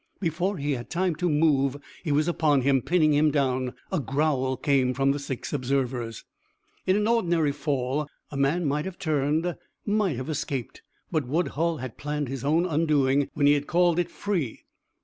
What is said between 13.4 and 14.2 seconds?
he had called it